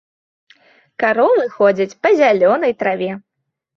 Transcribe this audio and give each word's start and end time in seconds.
Каровы 1.03 1.45
ходзяць 1.57 1.97
па 2.07 2.13
зялёнай 2.23 2.73
траве. 2.81 3.11